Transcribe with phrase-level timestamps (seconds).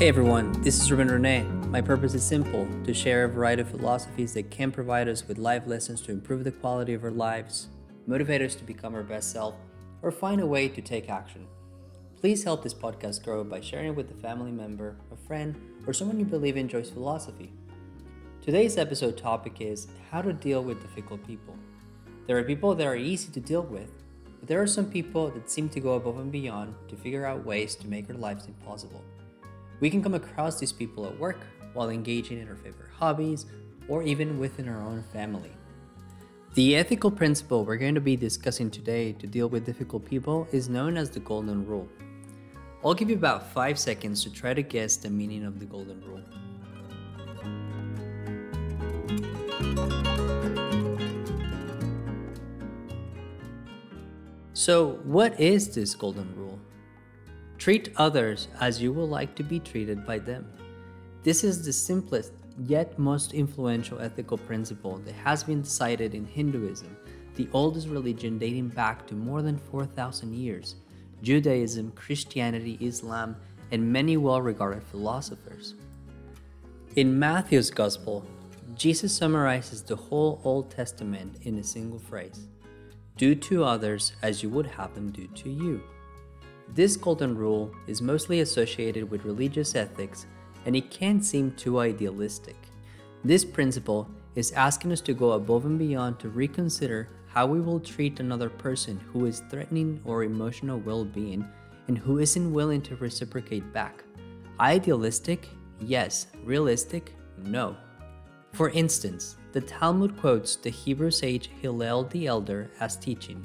[0.00, 1.42] Hey everyone, this is Ruben Rene.
[1.68, 5.36] My purpose is simple to share a variety of philosophies that can provide us with
[5.36, 7.68] life lessons to improve the quality of our lives,
[8.06, 9.56] motivate us to become our best self,
[10.00, 11.46] or find a way to take action.
[12.18, 15.54] Please help this podcast grow by sharing it with a family member, a friend,
[15.86, 17.52] or someone you believe enjoys philosophy.
[18.40, 21.58] Today's episode topic is how to deal with difficult people.
[22.26, 23.90] There are people that are easy to deal with,
[24.38, 27.44] but there are some people that seem to go above and beyond to figure out
[27.44, 29.04] ways to make our lives impossible.
[29.80, 31.40] We can come across these people at work
[31.72, 33.46] while engaging in our favorite hobbies
[33.88, 35.52] or even within our own family.
[36.54, 40.68] The ethical principle we're going to be discussing today to deal with difficult people is
[40.68, 41.88] known as the Golden Rule.
[42.84, 46.02] I'll give you about 5 seconds to try to guess the meaning of the Golden
[46.02, 46.22] Rule.
[54.52, 56.58] So, what is this Golden Rule?
[57.60, 60.50] Treat others as you would like to be treated by them.
[61.22, 66.96] This is the simplest yet most influential ethical principle that has been cited in Hinduism,
[67.34, 70.76] the oldest religion dating back to more than 4,000 years,
[71.20, 73.36] Judaism, Christianity, Islam,
[73.72, 75.74] and many well regarded philosophers.
[76.96, 78.24] In Matthew's Gospel,
[78.74, 82.46] Jesus summarizes the whole Old Testament in a single phrase
[83.18, 85.82] Do to others as you would have them do to you.
[86.74, 90.26] This golden rule is mostly associated with religious ethics
[90.66, 92.56] and it can seem too idealistic.
[93.24, 97.80] This principle is asking us to go above and beyond to reconsider how we will
[97.80, 101.44] treat another person who is threatening our emotional well being
[101.88, 104.04] and who isn't willing to reciprocate back.
[104.60, 105.48] Idealistic?
[105.80, 106.28] Yes.
[106.44, 107.14] Realistic?
[107.38, 107.76] No.
[108.52, 113.44] For instance, the Talmud quotes the Hebrew sage Hillel the Elder as teaching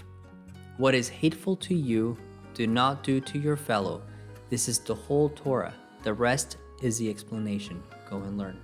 [0.77, 2.17] What is hateful to you
[2.55, 4.01] do not do to your fellow.
[4.49, 5.73] This is the whole Torah.
[6.03, 7.83] The rest is the explanation.
[8.09, 8.59] Go and learn.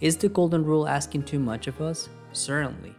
[0.00, 2.08] Is the Golden Rule asking too much of us?
[2.32, 2.94] Certainly.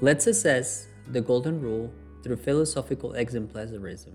[0.00, 1.92] Let's assess the Golden Rule
[2.22, 4.14] through philosophical exemplarism.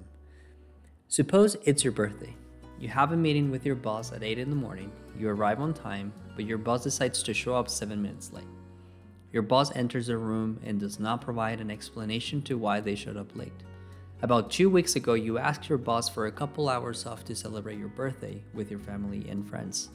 [1.10, 2.34] Suppose it's your birthday.
[2.80, 5.74] You have a meeting with your boss at 8 in the morning, you arrive on
[5.74, 8.48] time, but your boss decides to show up 7 minutes late.
[9.34, 13.18] Your boss enters the room and does not provide an explanation to why they showed
[13.18, 13.52] up late.
[14.24, 17.78] About two weeks ago, you asked your boss for a couple hours off to celebrate
[17.78, 19.90] your birthday with your family and friends.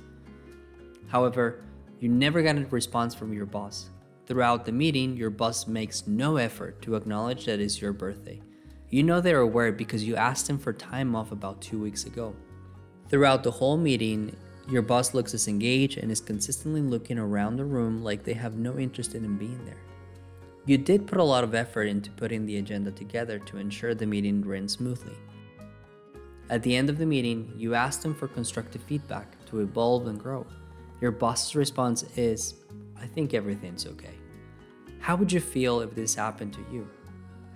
[1.09, 1.65] However,
[1.99, 3.91] you never got a response from your boss.
[4.27, 8.41] Throughout the meeting, your boss makes no effort to acknowledge that it's your birthday.
[8.91, 12.37] You know they're aware because you asked them for time off about two weeks ago.
[13.09, 14.37] Throughout the whole meeting,
[14.69, 18.79] your boss looks disengaged and is consistently looking around the room like they have no
[18.79, 19.81] interest in being there.
[20.65, 24.07] You did put a lot of effort into putting the agenda together to ensure the
[24.07, 25.17] meeting ran smoothly.
[26.51, 30.21] At the end of the meeting, you asked them for constructive feedback to evolve and
[30.21, 30.47] grow.
[31.01, 32.55] Your boss's response is,
[33.01, 34.15] I think everything's okay.
[35.01, 36.89] How would you feel if this happened to you?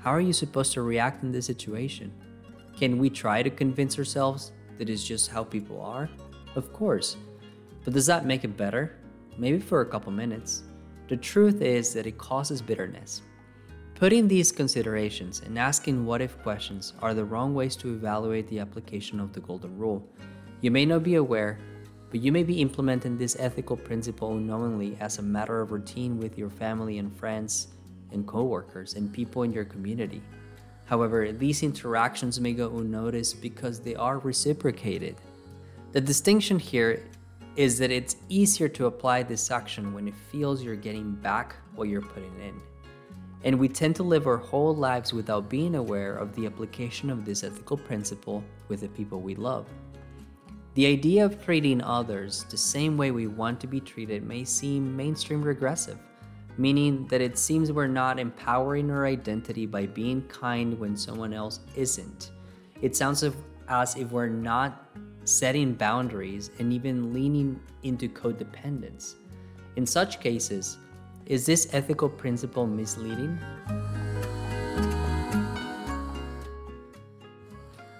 [0.01, 2.13] How are you supposed to react in this situation?
[2.77, 6.11] Can we try to convince ourselves that it's just how people are?
[6.57, 7.17] Of course.
[7.85, 8.97] But does that make it better?
[9.39, 10.65] Maybe for a couple minutes.
[11.09, 13.23] The truth is that it causes bitterness.
[13.95, 18.59] Putting these considerations and asking what if questions are the wrong ways to evaluate the
[18.59, 20.07] application of the Golden Rule.
[20.61, 21.59] You may not be aware,
[22.11, 26.37] but you may be implementing this ethical principle unknowingly as a matter of routine with
[26.37, 27.69] your family and friends
[28.11, 30.23] and coworkers and people in your community.
[30.87, 35.17] However, these interactions may go unnoticed because they are reciprocated.
[35.93, 37.03] The distinction here
[37.57, 41.89] is that it's easier to apply this action when it feels you're getting back what
[41.89, 42.61] you're putting in.
[43.45, 47.25] And we tend to live our whole lives without being aware of the application of
[47.25, 49.67] this ethical principle with the people we love.
[50.75, 54.95] The idea of treating others the same way we want to be treated may seem
[54.95, 55.99] mainstream regressive,
[56.59, 61.61] meaning that it seems we're not empowering our identity by being kind when someone else
[61.75, 62.33] isn't.
[62.83, 63.25] It sounds
[63.69, 64.91] as if we're not
[65.27, 69.17] setting boundaries, and even leaning into codependence.
[69.77, 70.79] In such cases,
[71.27, 73.39] is this ethical principle misleading?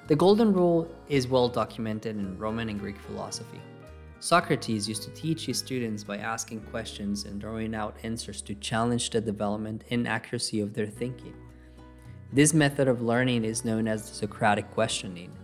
[0.07, 3.61] The Golden Rule is well documented in Roman and Greek philosophy.
[4.21, 9.11] Socrates used to teach his students by asking questions and drawing out answers to challenge
[9.11, 11.35] the development and accuracy of their thinking.
[12.33, 15.37] This method of learning is known as the Socratic questioning,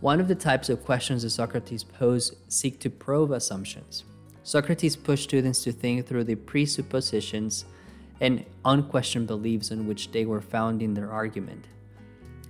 [0.00, 4.04] one of the types of questions that Socrates posed seek to probe assumptions.
[4.42, 7.66] Socrates pushed students to think through the presuppositions
[8.20, 11.66] and unquestioned beliefs on which they were founding their argument.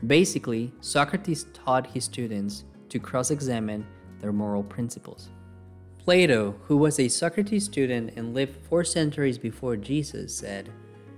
[0.06, 3.86] Basically, Socrates taught his students to cross examine
[4.20, 5.28] their moral principles.
[5.98, 10.70] Plato, who was a Socrates student and lived four centuries before Jesus, said,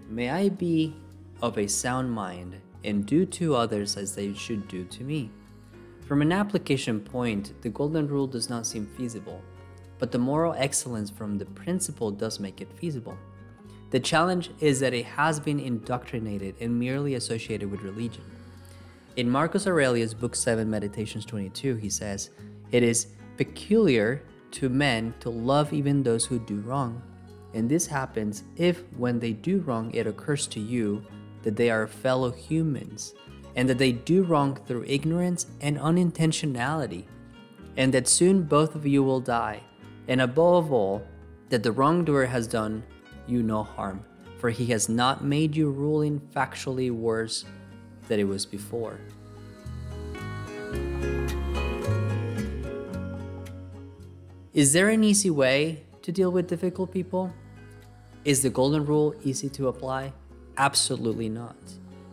[0.09, 0.97] May I be
[1.41, 5.31] of a sound mind and do to others as they should do to me.
[6.07, 9.41] From an application point, the Golden Rule does not seem feasible,
[9.99, 13.17] but the moral excellence from the principle does make it feasible.
[13.91, 18.25] The challenge is that it has been indoctrinated and merely associated with religion.
[19.17, 22.31] In Marcus Aurelius' Book 7, Meditations 22, he says,
[22.73, 24.23] It is peculiar
[24.53, 27.03] to men to love even those who do wrong.
[27.55, 31.05] And this happens if, when they do wrong, it occurs to you
[31.43, 33.15] that they are fellow humans
[33.57, 37.05] and that they do wrong through ignorance and unintentionality,
[37.77, 39.61] and that soon both of you will die,
[40.09, 41.03] and above all,
[41.49, 42.83] that the wrongdoer has done
[43.27, 44.05] you no harm,
[44.39, 47.45] for he has not made you ruling faculty worse
[48.09, 48.99] than it was before.
[54.55, 57.33] Is there an easy way to deal with difficult people?
[58.25, 60.13] Is the golden rule easy to apply?
[60.59, 61.57] Absolutely not.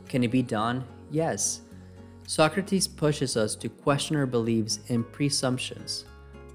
[0.07, 0.86] Can it be done?
[1.12, 1.62] Yes.
[2.28, 6.06] Socrates pushes us to question our beliefs and presumptions.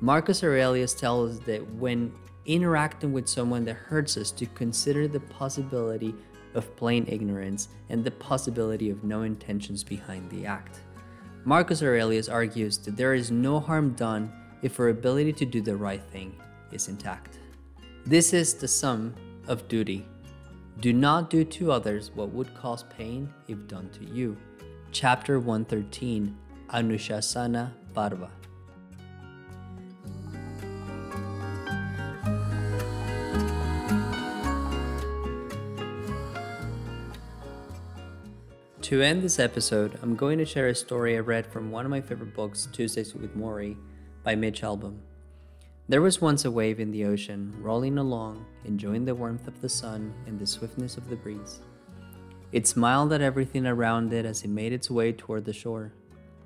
[0.01, 2.13] Marcus Aurelius tells us that when
[2.47, 6.15] interacting with someone that hurts us, to consider the possibility
[6.55, 10.81] of plain ignorance and the possibility of no intentions behind the act.
[11.45, 15.77] Marcus Aurelius argues that there is no harm done if our ability to do the
[15.77, 16.41] right thing
[16.73, 17.39] is intact.
[18.07, 19.15] This is the sum
[19.47, 20.07] of duty.
[20.81, 24.37] Do not do to others what would cause pain if done to you.
[24.93, 26.37] Chapter 113
[26.69, 28.31] Anushasana Parva.
[38.83, 41.91] To end this episode, I'm going to share a story I read from one of
[41.91, 43.79] my favorite books, Tuesdays with Morrie,
[44.23, 44.99] by Mitch Albom.
[45.87, 49.69] There was once a wave in the ocean, rolling along, enjoying the warmth of the
[49.69, 51.61] sun and the swiftness of the breeze.
[52.53, 55.93] It smiled at everything around it as it made its way toward the shore.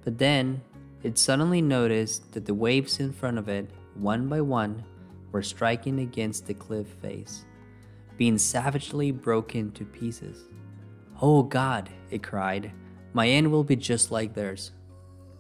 [0.02, 0.61] But then,
[1.05, 4.82] it suddenly noticed that the waves in front of it, one by one,
[5.31, 7.44] were striking against the cliff face,
[8.17, 10.49] being savagely broken to pieces.
[11.23, 12.73] Oh God, it cried,
[13.12, 14.73] my end will be just like theirs.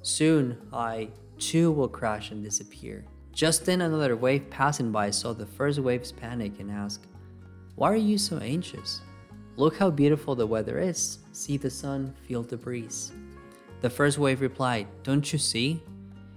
[0.02, 1.08] Soon I,
[1.38, 3.04] too, will crash and disappear.
[3.38, 7.06] Just then, another wave passing by saw the first wave's panic and asked,
[7.76, 9.00] Why are you so anxious?
[9.54, 11.20] Look how beautiful the weather is.
[11.30, 13.12] See the sun, feel the breeze.
[13.80, 15.80] The first wave replied, Don't you see?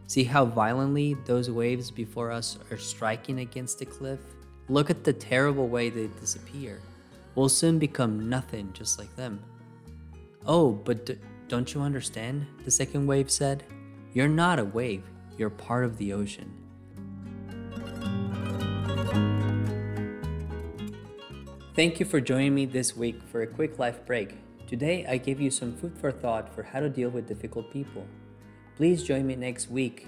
[0.05, 4.19] See how violently those waves before us are striking against the cliff?
[4.69, 6.81] Look at the terrible way they disappear
[7.33, 9.41] We'll soon become nothing just like them.
[10.45, 12.45] Oh, but d- don't you understand?
[12.63, 13.63] The second wave said.
[14.13, 15.03] You're not a wave,
[15.35, 16.60] you're part of the ocean.
[21.81, 24.37] Thank you for joining me this week for a quick life break.
[24.67, 28.05] Today, I gave you some food for thought for how to deal with difficult people.
[28.75, 30.07] Please join me next week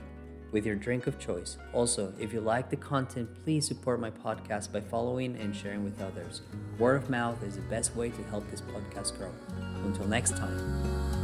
[0.52, 1.58] with your drink of choice.
[1.74, 6.00] Also, if you like the content, please support my podcast by following and sharing with
[6.00, 6.44] others.
[6.78, 9.32] Word of mouth is the best way to help this podcast grow.
[9.84, 11.23] Until next time.